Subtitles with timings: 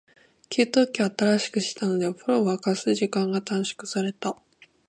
[0.49, 4.35] 給湯器を新しくしたので、お風呂を沸かす時間が短縮された。